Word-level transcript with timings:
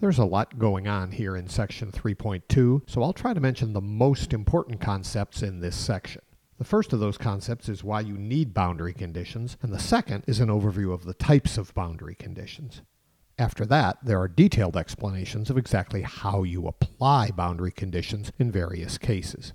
There's 0.00 0.18
a 0.18 0.24
lot 0.24 0.58
going 0.58 0.88
on 0.88 1.12
here 1.12 1.36
in 1.36 1.46
section 1.46 1.92
3.2, 1.92 2.88
so 2.88 3.02
I'll 3.02 3.12
try 3.12 3.34
to 3.34 3.40
mention 3.40 3.74
the 3.74 3.82
most 3.82 4.32
important 4.32 4.80
concepts 4.80 5.42
in 5.42 5.60
this 5.60 5.76
section. 5.76 6.22
The 6.56 6.64
first 6.64 6.94
of 6.94 7.00
those 7.00 7.18
concepts 7.18 7.68
is 7.68 7.84
why 7.84 8.00
you 8.00 8.16
need 8.16 8.54
boundary 8.54 8.94
conditions, 8.94 9.58
and 9.60 9.70
the 9.70 9.78
second 9.78 10.24
is 10.26 10.40
an 10.40 10.48
overview 10.48 10.94
of 10.94 11.04
the 11.04 11.12
types 11.12 11.58
of 11.58 11.74
boundary 11.74 12.14
conditions. 12.14 12.80
After 13.38 13.66
that, 13.66 13.98
there 14.02 14.18
are 14.18 14.26
detailed 14.26 14.74
explanations 14.74 15.50
of 15.50 15.58
exactly 15.58 16.00
how 16.00 16.44
you 16.44 16.66
apply 16.66 17.32
boundary 17.32 17.70
conditions 17.70 18.32
in 18.38 18.50
various 18.50 18.96
cases. 18.96 19.52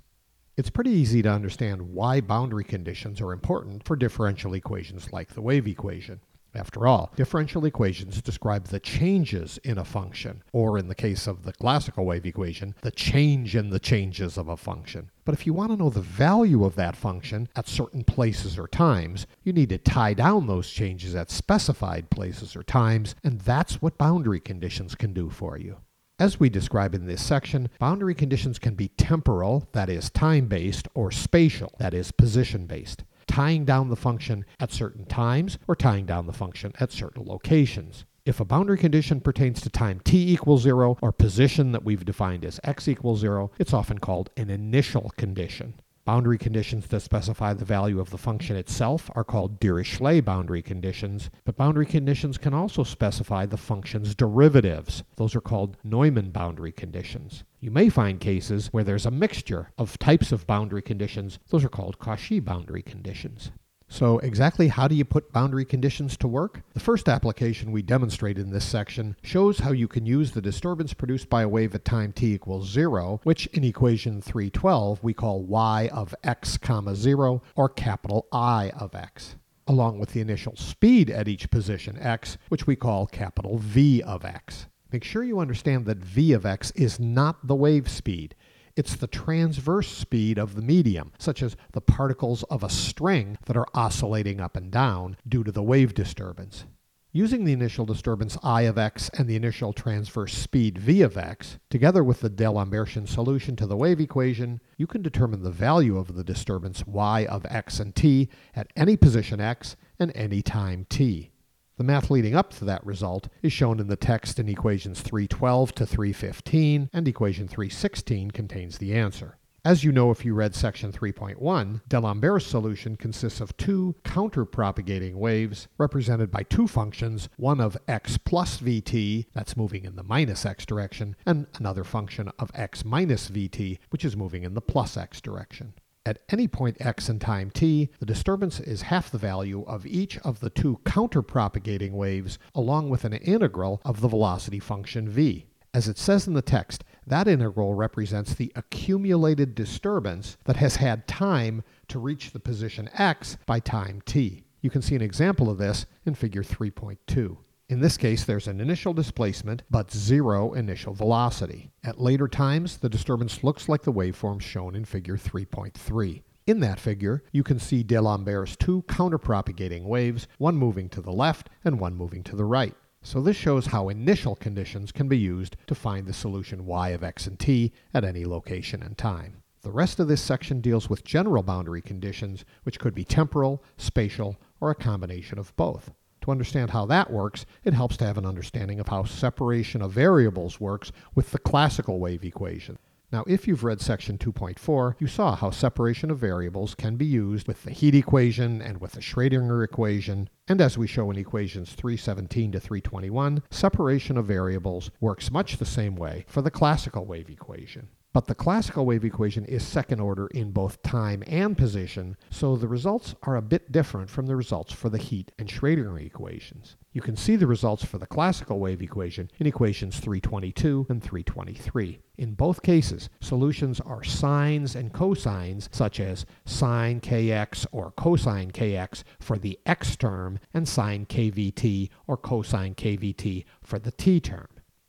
It's 0.56 0.70
pretty 0.70 0.92
easy 0.92 1.22
to 1.22 1.28
understand 1.28 1.92
why 1.92 2.20
boundary 2.20 2.64
conditions 2.64 3.20
are 3.20 3.32
important 3.32 3.82
for 3.82 3.96
differential 3.96 4.54
equations 4.54 5.12
like 5.12 5.30
the 5.30 5.42
wave 5.42 5.66
equation. 5.66 6.20
After 6.56 6.86
all, 6.86 7.12
differential 7.14 7.66
equations 7.66 8.22
describe 8.22 8.68
the 8.68 8.80
changes 8.80 9.58
in 9.62 9.76
a 9.76 9.84
function, 9.84 10.42
or 10.54 10.78
in 10.78 10.88
the 10.88 10.94
case 10.94 11.26
of 11.26 11.42
the 11.42 11.52
classical 11.52 12.06
wave 12.06 12.24
equation, 12.24 12.74
the 12.80 12.90
change 12.90 13.54
in 13.54 13.68
the 13.68 13.78
changes 13.78 14.38
of 14.38 14.48
a 14.48 14.56
function. 14.56 15.10
But 15.26 15.34
if 15.34 15.46
you 15.46 15.52
want 15.52 15.72
to 15.72 15.76
know 15.76 15.90
the 15.90 16.00
value 16.00 16.64
of 16.64 16.74
that 16.76 16.96
function 16.96 17.50
at 17.54 17.68
certain 17.68 18.04
places 18.04 18.58
or 18.58 18.68
times, 18.68 19.26
you 19.44 19.52
need 19.52 19.68
to 19.68 19.76
tie 19.76 20.14
down 20.14 20.46
those 20.46 20.70
changes 20.70 21.14
at 21.14 21.30
specified 21.30 22.08
places 22.08 22.56
or 22.56 22.62
times, 22.62 23.14
and 23.22 23.42
that's 23.42 23.82
what 23.82 23.98
boundary 23.98 24.40
conditions 24.40 24.94
can 24.94 25.12
do 25.12 25.28
for 25.28 25.58
you. 25.58 25.76
As 26.18 26.40
we 26.40 26.48
describe 26.48 26.94
in 26.94 27.04
this 27.04 27.22
section, 27.22 27.68
boundary 27.78 28.14
conditions 28.14 28.58
can 28.58 28.74
be 28.74 28.88
temporal, 28.88 29.68
that 29.72 29.90
is 29.90 30.08
time-based, 30.08 30.88
or 30.94 31.10
spatial, 31.10 31.74
that 31.78 31.92
is 31.92 32.12
position-based 32.12 33.04
tying 33.36 33.66
down 33.66 33.90
the 33.90 33.96
function 33.96 34.46
at 34.58 34.72
certain 34.72 35.04
times 35.04 35.58
or 35.68 35.76
tying 35.76 36.06
down 36.06 36.26
the 36.26 36.32
function 36.32 36.72
at 36.80 36.90
certain 36.90 37.22
locations. 37.22 38.06
If 38.24 38.40
a 38.40 38.46
boundary 38.46 38.78
condition 38.78 39.20
pertains 39.20 39.60
to 39.60 39.68
time 39.68 40.00
t 40.00 40.32
equals 40.32 40.62
0 40.62 40.96
or 41.02 41.12
position 41.12 41.72
that 41.72 41.84
we've 41.84 42.06
defined 42.06 42.46
as 42.46 42.58
x 42.64 42.88
equals 42.88 43.20
0, 43.20 43.50
it's 43.58 43.74
often 43.74 43.98
called 43.98 44.30
an 44.38 44.48
initial 44.48 45.12
condition. 45.18 45.74
Boundary 46.06 46.38
conditions 46.38 46.86
that 46.86 47.00
specify 47.00 47.52
the 47.52 47.64
value 47.64 47.98
of 47.98 48.10
the 48.10 48.16
function 48.16 48.54
itself 48.54 49.10
are 49.16 49.24
called 49.24 49.58
Dirichlet 49.58 50.24
boundary 50.24 50.62
conditions, 50.62 51.30
but 51.44 51.56
boundary 51.56 51.84
conditions 51.84 52.38
can 52.38 52.54
also 52.54 52.84
specify 52.84 53.44
the 53.44 53.56
function's 53.56 54.14
derivatives. 54.14 55.02
Those 55.16 55.34
are 55.34 55.40
called 55.40 55.76
Neumann 55.82 56.30
boundary 56.30 56.70
conditions. 56.70 57.42
You 57.58 57.72
may 57.72 57.88
find 57.88 58.20
cases 58.20 58.68
where 58.68 58.84
there's 58.84 59.04
a 59.04 59.10
mixture 59.10 59.72
of 59.76 59.98
types 59.98 60.30
of 60.30 60.46
boundary 60.46 60.80
conditions. 60.80 61.40
Those 61.50 61.64
are 61.64 61.68
called 61.68 61.98
Cauchy 61.98 62.38
boundary 62.38 62.82
conditions. 62.82 63.50
So 63.88 64.18
exactly 64.18 64.68
how 64.68 64.88
do 64.88 64.94
you 64.94 65.04
put 65.04 65.32
boundary 65.32 65.64
conditions 65.64 66.16
to 66.18 66.28
work? 66.28 66.62
The 66.74 66.80
first 66.80 67.08
application 67.08 67.70
we 67.70 67.82
demonstrate 67.82 68.36
in 68.36 68.50
this 68.50 68.64
section 68.64 69.16
shows 69.22 69.60
how 69.60 69.72
you 69.72 69.86
can 69.86 70.04
use 70.04 70.32
the 70.32 70.42
disturbance 70.42 70.92
produced 70.92 71.30
by 71.30 71.42
a 71.42 71.48
wave 71.48 71.74
at 71.74 71.84
time 71.84 72.12
t 72.12 72.34
equals 72.34 72.68
0, 72.68 73.20
which 73.22 73.46
in 73.48 73.64
equation 73.64 74.20
312 74.20 75.02
we 75.02 75.14
call 75.14 75.44
y 75.44 75.88
of 75.92 76.14
x 76.24 76.56
comma 76.56 76.94
0 76.94 77.42
or 77.54 77.68
capital 77.68 78.26
I 78.32 78.70
of 78.70 78.94
x, 78.94 79.36
along 79.68 79.98
with 79.98 80.12
the 80.12 80.20
initial 80.20 80.56
speed 80.56 81.08
at 81.08 81.28
each 81.28 81.50
position 81.50 81.96
x, 81.98 82.38
which 82.48 82.66
we 82.66 82.76
call 82.76 83.06
capital 83.06 83.56
V 83.58 84.02
of 84.02 84.24
x. 84.24 84.66
Make 84.92 85.04
sure 85.04 85.24
you 85.24 85.40
understand 85.40 85.84
that 85.86 85.98
v 85.98 86.32
of 86.32 86.46
x 86.46 86.70
is 86.72 87.00
not 87.00 87.46
the 87.46 87.56
wave 87.56 87.88
speed. 87.88 88.34
It's 88.76 88.94
the 88.94 89.06
transverse 89.06 89.88
speed 89.88 90.36
of 90.36 90.54
the 90.54 90.60
medium, 90.60 91.12
such 91.18 91.42
as 91.42 91.56
the 91.72 91.80
particles 91.80 92.42
of 92.44 92.62
a 92.62 92.68
string 92.68 93.38
that 93.46 93.56
are 93.56 93.66
oscillating 93.72 94.38
up 94.38 94.54
and 94.54 94.70
down 94.70 95.16
due 95.26 95.42
to 95.44 95.50
the 95.50 95.62
wave 95.62 95.94
disturbance. 95.94 96.66
Using 97.10 97.44
the 97.44 97.54
initial 97.54 97.86
disturbance 97.86 98.36
I 98.42 98.62
of 98.62 98.76
x 98.76 99.08
and 99.16 99.26
the 99.26 99.36
initial 99.36 99.72
transverse 99.72 100.34
speed 100.34 100.76
v 100.76 101.00
of 101.00 101.16
x, 101.16 101.58
together 101.70 102.04
with 102.04 102.20
the 102.20 102.28
D'Alembertian 102.28 103.06
solution 103.06 103.56
to 103.56 103.66
the 103.66 103.78
wave 103.78 103.98
equation, 103.98 104.60
you 104.76 104.86
can 104.86 105.00
determine 105.00 105.42
the 105.42 105.50
value 105.50 105.96
of 105.96 106.14
the 106.14 106.24
disturbance 106.24 106.86
y 106.86 107.24
of 107.24 107.46
x 107.48 107.80
and 107.80 107.96
t 107.96 108.28
at 108.54 108.70
any 108.76 108.98
position 108.98 109.40
x 109.40 109.76
and 109.98 110.12
any 110.14 110.42
time 110.42 110.84
t. 110.90 111.30
The 111.76 111.84
math 111.84 112.10
leading 112.10 112.34
up 112.34 112.54
to 112.54 112.64
that 112.64 112.86
result 112.86 113.28
is 113.42 113.52
shown 113.52 113.80
in 113.80 113.88
the 113.88 113.96
text 113.96 114.38
in 114.38 114.48
equations 114.48 115.02
312 115.02 115.74
to 115.74 115.84
315, 115.86 116.88
and 116.90 117.06
equation 117.06 117.46
316 117.48 118.30
contains 118.30 118.78
the 118.78 118.94
answer. 118.94 119.36
As 119.62 119.84
you 119.84 119.92
know 119.92 120.10
if 120.10 120.24
you 120.24 120.32
read 120.32 120.54
section 120.54 120.90
3.1, 120.90 121.82
D'Alembert's 121.86 122.46
solution 122.46 122.96
consists 122.96 123.42
of 123.42 123.54
two 123.58 123.94
counter-propagating 124.04 125.18
waves 125.18 125.68
represented 125.76 126.30
by 126.30 126.44
two 126.44 126.66
functions, 126.66 127.28
one 127.36 127.60
of 127.60 127.76
x 127.86 128.16
plus 128.16 128.58
vt, 128.58 129.26
that's 129.34 129.56
moving 129.56 129.84
in 129.84 129.96
the 129.96 130.02
minus 130.02 130.46
x 130.46 130.64
direction, 130.64 131.14
and 131.26 131.46
another 131.58 131.84
function 131.84 132.30
of 132.38 132.50
x 132.54 132.86
minus 132.86 133.28
vt, 133.28 133.80
which 133.90 134.04
is 134.04 134.16
moving 134.16 134.44
in 134.44 134.54
the 134.54 134.62
plus 134.62 134.96
x 134.96 135.20
direction. 135.20 135.74
At 136.06 136.20
any 136.28 136.46
point 136.46 136.76
x 136.78 137.08
in 137.08 137.18
time 137.18 137.50
t, 137.50 137.90
the 137.98 138.06
disturbance 138.06 138.60
is 138.60 138.82
half 138.82 139.10
the 139.10 139.18
value 139.18 139.64
of 139.64 139.84
each 139.84 140.18
of 140.18 140.38
the 140.38 140.50
two 140.50 140.78
counter-propagating 140.84 141.94
waves 141.94 142.38
along 142.54 142.90
with 142.90 143.04
an 143.04 143.12
integral 143.14 143.80
of 143.84 144.00
the 144.00 144.06
velocity 144.06 144.60
function 144.60 145.08
v. 145.08 145.46
As 145.74 145.88
it 145.88 145.98
says 145.98 146.28
in 146.28 146.34
the 146.34 146.42
text, 146.42 146.84
that 147.04 147.26
integral 147.26 147.74
represents 147.74 148.34
the 148.34 148.52
accumulated 148.54 149.56
disturbance 149.56 150.36
that 150.44 150.58
has 150.58 150.76
had 150.76 151.08
time 151.08 151.64
to 151.88 151.98
reach 151.98 152.30
the 152.30 152.38
position 152.38 152.88
x 152.94 153.36
by 153.44 153.58
time 153.58 154.00
t. 154.06 154.44
You 154.60 154.70
can 154.70 154.82
see 154.82 154.94
an 154.94 155.02
example 155.02 155.50
of 155.50 155.58
this 155.58 155.86
in 156.04 156.14
figure 156.14 156.44
3.2. 156.44 157.36
In 157.68 157.80
this 157.80 157.96
case, 157.96 158.24
there's 158.24 158.46
an 158.46 158.60
initial 158.60 158.92
displacement, 158.92 159.64
but 159.68 159.90
zero 159.90 160.52
initial 160.52 160.94
velocity. 160.94 161.72
At 161.82 162.00
later 162.00 162.28
times, 162.28 162.76
the 162.76 162.88
disturbance 162.88 163.42
looks 163.42 163.68
like 163.68 163.82
the 163.82 163.92
waveform 163.92 164.40
shown 164.40 164.76
in 164.76 164.84
figure 164.84 165.16
3.3. 165.16 166.22
In 166.46 166.60
that 166.60 166.78
figure, 166.78 167.24
you 167.32 167.42
can 167.42 167.58
see 167.58 167.82
D'Alembert's 167.82 168.54
two 168.54 168.82
counterpropagating 168.82 169.82
waves, 169.82 170.28
one 170.38 170.54
moving 170.56 170.88
to 170.90 171.00
the 171.00 171.10
left 171.10 171.50
and 171.64 171.80
one 171.80 171.96
moving 171.96 172.22
to 172.22 172.36
the 172.36 172.44
right. 172.44 172.76
So 173.02 173.20
this 173.20 173.36
shows 173.36 173.66
how 173.66 173.88
initial 173.88 174.36
conditions 174.36 174.92
can 174.92 175.08
be 175.08 175.18
used 175.18 175.56
to 175.66 175.74
find 175.74 176.06
the 176.06 176.12
solution 176.12 176.66
y 176.66 176.90
of 176.90 177.02
x 177.02 177.26
and 177.26 177.36
t 177.36 177.72
at 177.92 178.04
any 178.04 178.24
location 178.24 178.80
and 178.80 178.96
time. 178.96 179.42
The 179.62 179.72
rest 179.72 179.98
of 179.98 180.06
this 180.06 180.22
section 180.22 180.60
deals 180.60 180.88
with 180.88 181.02
general 181.02 181.42
boundary 181.42 181.82
conditions, 181.82 182.44
which 182.62 182.78
could 182.78 182.94
be 182.94 183.02
temporal, 183.02 183.64
spatial, 183.76 184.36
or 184.60 184.70
a 184.70 184.76
combination 184.76 185.40
of 185.40 185.54
both. 185.56 185.90
To 186.26 186.32
understand 186.32 186.70
how 186.70 186.86
that 186.86 187.12
works, 187.12 187.46
it 187.62 187.72
helps 187.72 187.96
to 187.98 188.04
have 188.04 188.18
an 188.18 188.26
understanding 188.26 188.80
of 188.80 188.88
how 188.88 189.04
separation 189.04 189.80
of 189.80 189.92
variables 189.92 190.58
works 190.58 190.90
with 191.14 191.30
the 191.30 191.38
classical 191.38 192.00
wave 192.00 192.24
equation. 192.24 192.80
Now, 193.12 193.22
if 193.28 193.46
you've 193.46 193.62
read 193.62 193.80
section 193.80 194.18
2.4, 194.18 194.96
you 194.98 195.06
saw 195.06 195.36
how 195.36 195.50
separation 195.50 196.10
of 196.10 196.18
variables 196.18 196.74
can 196.74 196.96
be 196.96 197.06
used 197.06 197.46
with 197.46 197.62
the 197.62 197.70
heat 197.70 197.94
equation 197.94 198.60
and 198.60 198.80
with 198.80 198.90
the 198.90 199.00
Schrödinger 199.00 199.62
equation. 199.64 200.28
And 200.48 200.60
as 200.60 200.76
we 200.76 200.88
show 200.88 201.12
in 201.12 201.16
equations 201.16 201.74
317 201.74 202.50
to 202.50 202.58
321, 202.58 203.44
separation 203.48 204.18
of 204.18 204.26
variables 204.26 204.90
works 204.98 205.30
much 205.30 205.58
the 205.58 205.64
same 205.64 205.94
way 205.94 206.24
for 206.26 206.42
the 206.42 206.50
classical 206.50 207.04
wave 207.04 207.30
equation. 207.30 207.86
But 208.16 208.28
the 208.28 208.34
classical 208.34 208.86
wave 208.86 209.04
equation 209.04 209.44
is 209.44 209.62
second 209.62 210.00
order 210.00 210.28
in 210.28 210.50
both 210.50 210.82
time 210.82 211.22
and 211.26 211.54
position, 211.54 212.16
so 212.30 212.56
the 212.56 212.66
results 212.66 213.14
are 213.24 213.36
a 213.36 213.42
bit 213.42 213.70
different 213.70 214.08
from 214.08 214.24
the 214.24 214.36
results 214.36 214.72
for 214.72 214.88
the 214.88 214.96
heat 214.96 215.32
and 215.38 215.46
Schrödinger 215.46 216.00
equations. 216.00 216.76
You 216.94 217.02
can 217.02 217.14
see 217.14 217.36
the 217.36 217.46
results 217.46 217.84
for 217.84 217.98
the 217.98 218.06
classical 218.06 218.58
wave 218.58 218.80
equation 218.80 219.30
in 219.38 219.46
equations 219.46 220.00
322 220.00 220.86
and 220.88 221.02
323. 221.02 221.98
In 222.16 222.32
both 222.32 222.62
cases, 222.62 223.10
solutions 223.20 223.80
are 223.80 224.02
sines 224.02 224.74
and 224.74 224.94
cosines, 224.94 225.68
such 225.70 226.00
as 226.00 226.24
sine 226.46 227.02
kx 227.02 227.66
or 227.70 227.90
cosine 227.90 228.50
kx 228.50 229.04
for 229.20 229.36
the 229.36 229.58
x 229.66 229.94
term 229.94 230.38
and 230.54 230.66
sine 230.66 231.04
kVt 231.04 231.90
or 232.06 232.16
cosine 232.16 232.74
kVt 232.74 233.44
for 233.60 233.78
the 233.78 233.92
t 233.92 234.20
term. 234.20 234.48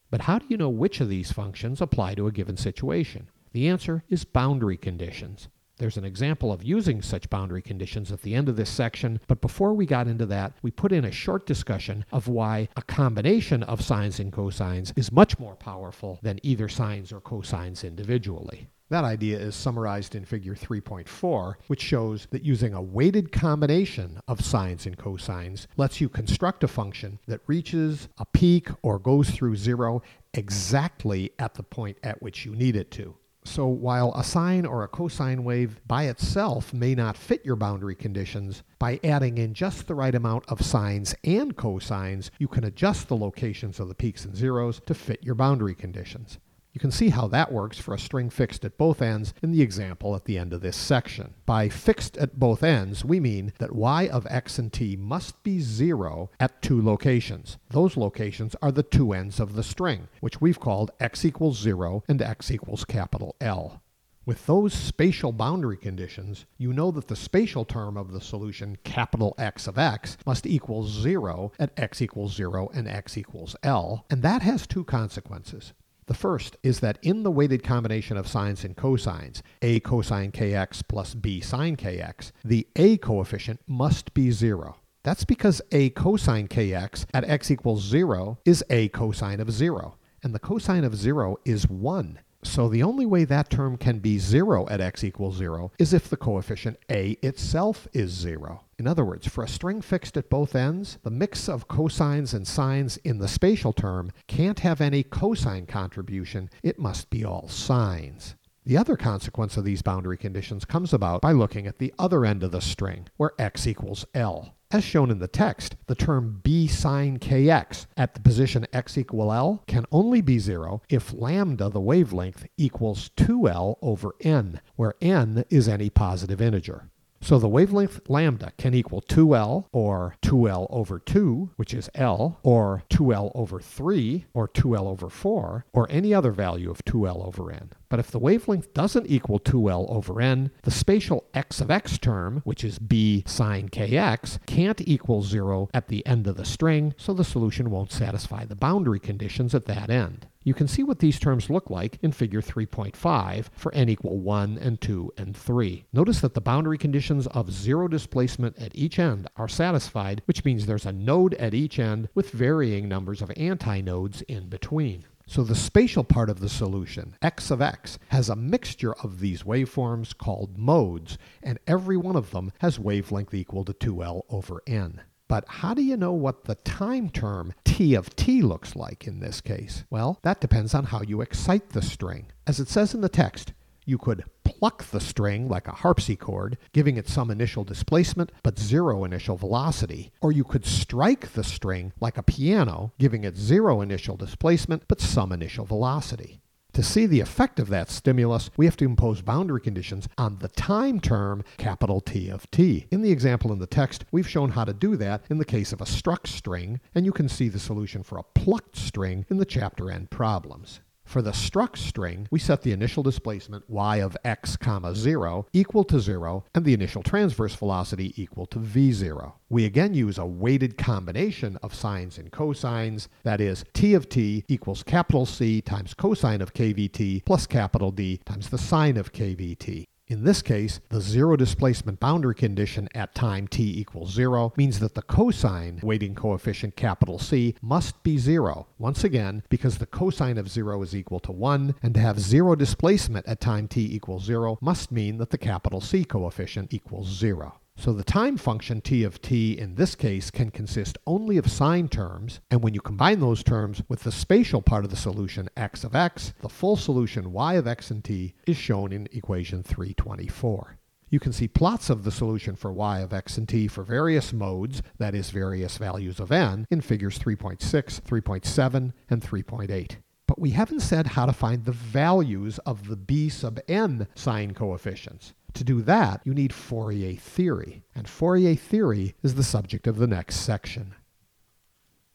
But 0.10 0.22
how 0.22 0.40
do 0.40 0.46
you 0.50 0.58
know 0.58 0.70
which 0.70 1.02
of 1.02 1.10
these 1.10 1.32
functions 1.32 1.82
apply 1.82 2.16
to 2.16 2.28
a 2.28 2.32
given 2.32 2.58
situation? 2.58 3.30
The 3.52 3.68
answer 3.68 4.04
is 4.10 4.24
boundary 4.24 4.78
conditions. 4.78 5.50
There's 5.78 5.98
an 5.98 6.06
example 6.06 6.52
of 6.52 6.64
using 6.64 7.02
such 7.02 7.30
boundary 7.30 7.62
conditions 7.62 8.12
at 8.12 8.24
the 8.24 8.34
end 8.34 8.50
of 8.50 8.56
this 8.56 8.70
section, 8.70 9.20
but 9.28 9.42
before 9.42 9.74
we 9.74 9.86
got 9.86 10.08
into 10.08 10.26
that, 10.26 10.54
we 10.64 10.72
put 10.72 10.92
in 10.92 11.06
a 11.06 11.12
short 11.12 11.46
discussion 11.46 12.04
of 12.12 12.28
why 12.28 12.70
a 12.76 12.82
combination 12.82 13.62
of 13.64 13.84
sines 13.84 14.20
and 14.20 14.34
cosines 14.34 14.92
is 14.96 15.12
much 15.12 15.38
more 15.38 15.56
powerful 15.56 16.20
than 16.24 16.40
either 16.42 16.68
sines 16.68 17.12
or 17.12 17.22
cosines 17.22 17.84
individually. 17.84 18.68
That 18.90 19.04
idea 19.04 19.38
is 19.38 19.54
summarized 19.54 20.16
in 20.16 20.24
figure 20.24 20.56
3.4, 20.56 21.56
which 21.68 21.82
shows 21.82 22.26
that 22.32 22.46
using 22.46 22.74
a 22.74 22.82
weighted 22.82 23.34
combination 23.34 24.22
of 24.30 24.46
sines 24.46 24.86
and 24.86 24.98
cosines 24.98 25.68
lets 25.76 26.00
you 26.00 26.08
construct 26.08 26.64
a 26.64 26.70
function 26.70 27.20
that 27.28 27.42
reaches 27.48 28.08
a 28.18 28.26
peak 28.26 28.70
or 28.84 28.98
goes 28.98 29.30
through 29.30 29.58
zero 29.58 30.02
exactly 30.34 31.32
at 31.38 31.56
the 31.56 31.64
point 31.64 31.98
at 32.02 32.22
which 32.22 32.46
you 32.46 32.56
need 32.56 32.78
it 32.78 32.90
to. 32.92 33.18
So 33.44 33.68
while 33.68 34.14
a 34.16 34.24
sine 34.24 34.66
or 34.66 34.84
a 34.84 34.88
cosine 34.88 35.44
wave 35.44 35.82
by 35.86 36.04
itself 36.04 36.74
may 36.74 36.96
not 36.96 37.18
fit 37.18 37.46
your 37.46 37.56
boundary 37.58 37.96
conditions, 37.96 38.64
by 38.80 39.02
adding 39.04 39.38
in 39.38 39.54
just 39.54 39.88
the 39.88 39.96
right 39.96 40.16
amount 40.16 40.46
of 40.48 40.66
sines 40.66 41.14
and 41.26 41.58
cosines, 41.58 42.30
you 42.40 42.48
can 42.48 42.64
adjust 42.64 43.10
the 43.10 43.18
locations 43.18 43.82
of 43.82 43.90
the 43.90 43.96
peaks 43.96 44.24
and 44.24 44.36
zeros 44.36 44.80
to 44.86 44.94
fit 44.94 45.24
your 45.24 45.36
boundary 45.36 45.76
conditions. 45.76 46.40
You 46.78 46.80
can 46.80 46.92
see 46.92 47.10
how 47.10 47.28
that 47.30 47.52
works 47.52 47.80
for 47.80 47.96
a 47.96 48.00
string 48.00 48.30
fixed 48.30 48.64
at 48.64 48.78
both 48.78 49.02
ends 49.02 49.34
in 49.42 49.52
the 49.52 49.64
example 49.64 50.16
at 50.16 50.26
the 50.26 50.38
end 50.38 50.54
of 50.54 50.62
this 50.62 50.78
section. 50.78 51.34
By 51.48 51.70
fixed 51.70 52.16
at 52.18 52.38
both 52.38 52.62
ends, 52.62 53.04
we 53.04 53.20
mean 53.20 53.52
that 53.58 53.74
y 53.74 54.08
of 54.08 54.28
x 54.30 54.60
and 54.60 54.72
t 54.72 54.96
must 54.96 55.42
be 55.42 55.60
0 55.60 56.30
at 56.40 56.62
two 56.62 56.80
locations. 56.80 57.58
Those 57.72 57.98
locations 57.98 58.56
are 58.62 58.72
the 58.72 58.84
two 58.84 59.12
ends 59.12 59.40
of 59.40 59.54
the 59.54 59.64
string, 59.64 60.08
which 60.20 60.40
we've 60.40 60.60
called 60.60 60.92
x 61.00 61.26
equals 61.26 61.58
0 61.60 62.04
and 62.08 62.22
x 62.22 62.52
equals 62.52 62.86
capital 62.86 63.36
L. 63.42 63.82
With 64.28 64.46
those 64.46 64.72
spatial 64.72 65.32
boundary 65.32 65.78
conditions, 65.78 66.46
you 66.60 66.74
know 66.74 66.92
that 66.92 67.08
the 67.08 67.16
spatial 67.16 67.66
term 67.66 67.98
of 67.98 68.12
the 68.12 68.22
solution 68.22 68.78
capital 68.84 69.34
X 69.40 69.66
of 69.66 69.80
x 69.80 70.16
must 70.28 70.46
equal 70.46 70.84
0 70.84 71.54
at 71.58 71.72
x 71.76 72.04
equals 72.04 72.36
0 72.36 72.70
and 72.72 72.88
x 72.88 73.18
equals 73.18 73.56
L, 73.64 74.06
and 74.12 74.22
that 74.22 74.44
has 74.44 74.68
two 74.68 74.84
consequences. 74.84 75.74
The 76.08 76.14
first 76.14 76.56
is 76.64 76.80
that 76.80 77.00
in 77.02 77.24
the 77.24 77.32
weighted 77.32 77.64
combination 77.64 78.16
of 78.16 78.30
sines 78.30 78.64
and 78.64 78.78
cosines, 78.78 79.42
a 79.62 79.82
cosine 79.82 80.32
kx 80.32 80.82
plus 80.88 81.14
b 81.14 81.42
sine 81.42 81.76
kx, 81.76 82.32
the 82.46 82.66
a 82.78 82.98
coefficient 82.98 83.60
must 83.68 84.14
be 84.14 84.32
0. 84.32 84.78
That's 85.04 85.26
because 85.26 85.62
a 85.74 85.90
cosine 85.92 86.48
kx 86.48 87.06
at 87.14 87.26
x 87.26 87.52
equals 87.52 87.84
0 87.84 88.40
is 88.46 88.64
a 88.70 88.88
cosine 88.90 89.42
of 89.42 89.52
0, 89.52 89.98
and 90.24 90.34
the 90.34 90.40
cosine 90.40 90.86
of 90.86 90.96
0 90.96 91.40
is 91.44 91.68
1. 91.70 92.20
So 92.44 92.70
the 92.70 92.84
only 92.84 93.06
way 93.06 93.26
that 93.26 93.50
term 93.50 93.78
can 93.78 94.00
be 94.00 94.20
0 94.20 94.68
at 94.70 94.80
x 94.80 95.04
equals 95.04 95.38
0 95.38 95.72
is 95.80 95.94
if 95.94 96.10
the 96.10 96.18
coefficient 96.18 96.78
a 96.90 97.12
itself 97.24 97.88
is 97.94 98.12
0. 98.12 98.64
In 98.78 98.86
other 98.86 99.04
words, 99.04 99.28
for 99.28 99.44
a 99.44 99.48
string 99.48 99.82
fixed 99.82 100.18
at 100.18 100.30
both 100.30 100.56
ends, 100.56 101.00
the 101.04 101.10
mix 101.10 101.50
of 101.50 101.68
cosines 101.68 102.34
and 102.34 102.48
sines 102.48 102.98
in 102.98 103.18
the 103.18 103.28
spatial 103.28 103.74
term 103.74 104.12
can't 104.28 104.60
have 104.60 104.82
any 104.82 105.04
cosine 105.04 105.66
contribution. 105.66 106.50
It 106.62 106.78
must 106.78 107.10
be 107.10 107.26
all 107.26 107.48
sines. 107.48 108.36
The 108.66 108.78
other 108.78 108.98
consequence 108.98 109.56
of 109.56 109.64
these 109.64 109.82
boundary 109.82 110.18
conditions 110.18 110.66
comes 110.66 110.94
about 110.94 111.22
by 111.22 111.32
looking 111.32 111.68
at 111.68 111.80
the 111.80 111.94
other 111.98 112.26
end 112.26 112.44
of 112.44 112.52
the 112.52 112.62
string, 112.62 113.08
where 113.16 113.32
x 113.40 113.66
equals 113.66 114.06
L. 114.14 114.57
As 114.70 114.84
shown 114.84 115.12
in 115.12 115.20
the 115.20 115.30
text, 115.30 115.78
the 115.86 115.96
term 115.96 116.42
b 116.44 116.68
sine 116.68 117.20
kx 117.20 117.86
at 117.96 118.14
the 118.14 118.20
position 118.20 118.68
x 118.74 118.98
equal 118.98 119.32
L 119.32 119.64
can 119.66 119.86
only 119.94 120.20
be 120.20 120.40
0 120.40 120.82
if 120.90 121.14
lambda, 121.14 121.70
the 121.70 121.80
wavelength, 121.80 122.46
equals 122.58 123.10
2L 123.16 123.78
over 123.82 124.14
n, 124.20 124.60
where 124.76 124.96
n 125.00 125.46
is 125.50 125.70
any 125.70 125.90
positive 125.90 126.42
integer. 126.42 126.90
So 127.22 127.40
the 127.40 127.50
wavelength 127.50 128.02
lambda 128.10 128.52
can 128.58 128.74
equal 128.74 129.02
2L 129.02 129.66
or 129.72 130.16
2L 130.22 130.68
over 130.70 131.00
2, 131.00 131.52
which 131.56 131.74
is 131.74 131.90
L, 131.96 132.40
or 132.44 132.84
2L 132.90 133.32
over 133.34 133.60
3, 133.60 134.26
or 134.34 134.48
2L 134.48 134.88
over 134.88 135.10
4, 135.10 135.66
or 135.74 135.88
any 135.90 136.14
other 136.14 136.32
value 136.32 136.70
of 136.70 136.86
2L 136.86 137.26
over 137.26 137.52
n. 137.52 137.72
But 137.90 138.00
if 138.00 138.12
the 138.12 138.20
wavelength 138.20 138.74
doesn't 138.74 139.08
equal 139.08 139.40
2L 139.40 139.90
over 139.90 140.22
n, 140.22 140.52
the 140.64 140.72
spatial 140.72 141.26
x 141.34 141.60
of 141.62 141.72
x 141.72 141.98
term, 141.98 142.42
which 142.44 142.64
is 142.64 142.80
b 142.80 143.24
sine 143.26 143.70
kx, 143.70 144.40
can't 144.46 144.82
equal 144.82 145.24
0 145.24 145.70
at 145.74 145.88
the 145.88 146.06
end 146.06 146.28
of 146.28 146.38
the 146.38 146.46
string, 146.46 146.94
so 146.98 147.14
the 147.14 147.24
solution 147.24 147.70
won't 147.72 147.92
satisfy 147.92 148.46
the 148.46 148.56
boundary 148.56 149.00
conditions 149.00 149.56
at 149.56 149.66
that 149.66 149.90
end. 149.90 150.28
You 150.48 150.54
can 150.54 150.70
see 150.70 150.82
what 150.82 151.00
these 151.00 151.20
terms 151.20 151.50
look 151.50 151.70
like 151.70 152.00
in 152.02 152.14
figure 152.14 152.42
3.5 152.42 153.48
for 153.52 153.76
n 153.76 153.90
equal 153.90 154.20
1 154.20 154.58
and 154.58 154.80
2 154.80 155.12
and 155.18 155.36
3. 155.36 155.84
Notice 155.92 156.22
that 156.22 156.36
the 156.36 156.40
boundary 156.40 156.78
conditions 156.78 157.28
of 157.28 157.52
zero 157.52 157.90
displacement 157.90 158.58
at 158.58 158.74
each 158.74 158.98
end 158.98 159.28
are 159.36 159.50
satisfied, 159.50 160.22
which 160.24 160.46
means 160.46 160.66
there's 160.66 160.86
a 160.86 160.94
node 160.94 161.34
at 161.34 161.54
each 161.54 161.80
end 161.80 162.08
with 162.16 162.32
varying 162.32 162.88
numbers 162.88 163.22
of 163.22 163.30
antinodes 163.32 164.22
in 164.22 164.48
between. 164.48 165.04
So 165.26 165.44
the 165.44 165.54
spatial 165.54 166.06
part 166.06 166.30
of 166.30 166.40
the 166.40 166.48
solution, 166.48 167.18
x 167.22 167.52
of 167.52 167.62
x, 167.62 168.00
has 168.08 168.30
a 168.30 168.36
mixture 168.38 168.94
of 169.04 169.20
these 169.20 169.44
waveforms 169.44 170.18
called 170.18 170.58
modes, 170.58 171.18
and 171.44 171.60
every 171.68 171.98
one 171.98 172.16
of 172.16 172.32
them 172.32 172.54
has 172.60 172.80
wavelength 172.80 173.34
equal 173.34 173.66
to 173.66 173.74
2L 173.74 174.22
over 174.30 174.62
n. 174.66 175.02
But 175.28 175.46
how 175.48 175.74
do 175.74 175.82
you 175.82 175.98
know 175.98 176.14
what 176.14 176.46
the 176.46 176.56
time 176.56 177.10
term 177.10 177.54
t 177.66 177.96
of 177.96 178.16
t 178.16 178.42
looks 178.42 178.76
like 178.76 179.06
in 179.08 179.20
this 179.20 179.42
case? 179.42 179.84
Well, 179.90 180.20
that 180.24 180.40
depends 180.40 180.74
on 180.74 180.86
how 180.86 181.02
you 181.02 181.22
excite 181.22 181.70
the 181.70 181.82
string. 181.82 182.28
As 182.46 182.60
it 182.60 182.70
says 182.70 182.94
in 182.94 183.02
the 183.02 183.10
text, 183.10 183.54
you 183.86 183.98
could 183.98 184.24
pluck 184.44 184.84
the 184.86 185.00
string 185.00 185.48
like 185.48 185.68
a 185.68 185.72
harpsichord, 185.72 186.58
giving 186.74 186.98
it 186.98 187.08
some 187.08 187.30
initial 187.30 187.64
displacement 187.64 188.32
but 188.44 188.60
zero 188.60 189.04
initial 189.04 189.38
velocity. 189.38 190.12
Or 190.22 190.32
you 190.32 190.44
could 190.44 190.66
strike 190.66 191.34
the 191.34 191.44
string 191.44 191.94
like 192.00 192.18
a 192.18 192.24
piano, 192.24 192.94
giving 192.98 193.24
it 193.24 193.38
zero 193.38 193.82
initial 193.82 194.18
displacement 194.18 194.84
but 194.88 195.02
some 195.02 195.32
initial 195.32 195.66
velocity. 195.66 196.42
To 196.78 196.84
see 196.84 197.08
the 197.08 197.22
effect 197.22 197.60
of 197.60 197.70
that 197.70 197.90
stimulus, 197.90 198.52
we 198.56 198.66
have 198.66 198.78
to 198.78 198.86
impose 198.86 199.24
boundary 199.24 199.62
conditions 199.62 200.08
on 200.16 200.38
the 200.38 200.48
time 200.50 201.00
term 201.00 201.44
capital 201.58 202.02
T 202.02 202.30
of 202.30 202.52
t. 202.52 202.86
In 202.92 203.02
the 203.02 203.10
example 203.10 203.52
in 203.52 203.58
the 203.58 203.66
text, 203.66 204.06
we've 204.12 204.30
shown 204.30 204.52
how 204.52 204.64
to 204.64 204.76
do 204.76 204.96
that 204.98 205.24
in 205.28 205.40
the 205.40 205.44
case 205.44 205.74
of 205.74 205.82
a 205.82 205.88
struck 205.88 206.28
string, 206.28 206.80
and 206.94 207.04
you 207.04 207.12
can 207.12 207.30
see 207.30 207.50
the 207.50 207.58
solution 207.58 208.04
for 208.04 208.20
a 208.20 208.24
plucked 208.36 208.76
string 208.78 209.26
in 209.28 209.38
the 209.38 209.44
chapter 209.44 209.90
end 209.90 210.12
problems. 210.12 210.82
For 211.08 211.22
the 211.22 211.32
struck 211.32 211.78
string, 211.78 212.28
we 212.32 212.38
set 212.38 212.64
the 212.64 212.74
initial 212.74 213.02
displacement 213.02 213.70
y 213.70 214.02
of 214.02 214.18
x 214.26 214.58
comma 214.58 214.94
0 214.94 215.48
equal 215.54 215.86
to 215.86 216.02
0 216.02 216.44
and 216.54 216.66
the 216.66 216.74
initial 216.74 217.02
transverse 217.02 217.56
velocity 217.56 218.14
equal 218.22 218.46
to 218.48 218.60
v0. 218.60 219.32
We 219.48 219.64
again 219.64 219.94
use 219.94 220.18
a 220.18 220.26
weighted 220.26 220.78
combination 220.78 221.58
of 221.64 221.74
sines 221.74 222.18
and 222.18 222.30
cosines, 222.30 223.08
that 223.24 223.40
is, 223.40 223.64
t 223.74 223.94
of 223.94 224.10
t 224.10 224.44
equals 224.50 224.84
capital 224.84 225.26
C 225.26 225.62
times 225.62 225.94
cosine 225.94 226.42
of 226.42 226.54
kVt 226.54 227.24
plus 227.24 227.48
capital 227.48 227.92
D 227.92 228.20
times 228.26 228.50
the 228.50 228.58
sine 228.58 228.98
of 228.98 229.14
kVt. 229.14 229.86
In 230.10 230.24
this 230.24 230.42
case, 230.42 230.80
the 230.88 231.02
zero 231.02 231.36
displacement 231.36 232.00
boundary 232.00 232.34
condition 232.34 232.88
at 232.96 233.14
time 233.14 233.46
t 233.46 233.78
equals 233.78 234.14
zero 234.14 234.54
means 234.56 234.80
that 234.80 234.96
the 234.96 235.02
cosine 235.02 235.82
weighting 235.84 236.16
coefficient 236.16 236.78
capital 236.78 237.20
C 237.20 237.56
must 237.62 238.02
be 238.04 238.18
zero. 238.18 238.68
Once 238.80 239.04
again, 239.04 239.44
because 239.50 239.80
the 239.80 239.86
cosine 239.86 240.38
of 240.38 240.50
zero 240.50 240.82
is 240.82 240.96
equal 240.96 241.20
to 241.20 241.34
one, 241.34 241.76
and 241.84 241.94
to 241.94 242.00
have 242.00 242.22
zero 242.22 242.56
displacement 242.56 243.28
at 243.28 243.42
time 243.42 243.68
t 243.68 243.82
equals 243.82 244.24
zero 244.24 244.58
must 244.62 244.94
mean 244.94 245.18
that 245.18 245.30
the 245.30 245.38
capital 245.38 245.82
C 245.82 246.06
coefficient 246.06 246.74
equals 246.74 247.10
zero. 247.10 247.60
So 247.80 247.94
the 247.94 248.04
time 248.04 248.38
function 248.38 248.82
t 248.82 249.04
of 249.04 249.22
t 249.22 249.56
in 249.56 249.76
this 249.76 249.94
case 249.94 250.32
can 250.32 250.50
consist 250.50 250.98
only 251.06 251.38
of 251.38 251.50
sine 251.50 251.88
terms, 251.88 252.40
and 252.50 252.64
when 252.64 252.74
you 252.74 252.82
combine 252.82 253.20
those 253.20 253.44
terms 253.44 253.84
with 253.88 254.02
the 254.02 254.12
spatial 254.12 254.64
part 254.64 254.84
of 254.84 254.90
the 254.90 254.98
solution 254.98 255.48
x 255.56 255.84
of 255.84 255.96
x, 255.96 256.34
the 256.42 256.50
full 256.50 256.76
solution 256.76 257.32
y 257.32 257.54
of 257.54 257.68
x 257.68 257.92
and 257.92 258.04
t 258.04 258.34
is 258.48 258.58
shown 258.58 258.92
in 258.92 259.08
equation 259.12 259.62
324. 259.62 260.80
You 261.12 261.20
can 261.20 261.32
see 261.32 261.48
plots 261.48 261.92
of 261.92 262.04
the 262.04 262.12
solution 262.12 262.56
for 262.56 262.74
y 262.74 263.00
of 263.00 263.14
x 263.14 263.38
and 263.38 263.48
t 263.48 263.68
for 263.68 263.84
various 263.84 264.34
modes, 264.34 264.82
that 264.98 265.14
is, 265.14 265.30
various 265.30 265.78
values 265.78 266.20
of 266.20 266.32
n, 266.32 266.66
in 266.72 266.82
figures 266.82 267.20
3.6, 267.20 267.60
3.7, 267.60 268.94
and 269.08 269.22
3.8 269.22 269.98
but 270.28 270.40
we 270.40 270.50
haven't 270.50 270.82
said 270.82 271.08
how 271.08 271.26
to 271.26 271.32
find 271.32 271.64
the 271.64 271.72
values 271.72 272.60
of 272.60 272.88
the 272.88 272.98
b 272.98 273.30
sub 273.30 273.60
n 273.68 274.08
sine 274.14 274.54
coefficients. 274.54 275.34
To 275.58 275.64
do 275.64 275.82
that, 275.82 276.22
you 276.24 276.36
need 276.36 276.54
Fourier 276.54 277.16
theory, 277.16 277.82
and 277.96 278.08
Fourier 278.08 278.56
theory 278.56 279.16
is 279.24 279.34
the 279.34 279.44
subject 279.44 279.88
of 279.88 279.98
the 279.98 280.06
next 280.06 280.36
section. 280.36 280.94